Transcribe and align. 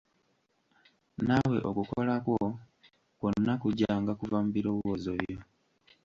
Naawe 1.25 1.57
okukola 1.69 2.15
kwo 2.25 2.39
kwonna 3.19 3.53
kujjanga 3.61 4.11
kuva 4.19 4.37
mu 4.43 4.49
birowoozo 4.55 5.11
byo. 5.21 5.37